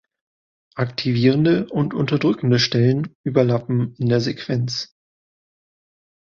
Aktivierende 0.73 1.67
und 1.69 1.93
unterdrückende 1.93 2.57
Stellen 2.57 3.13
überlappen 3.23 3.93
in 3.99 4.09
der 4.09 4.19
Sequenz. 4.19 4.95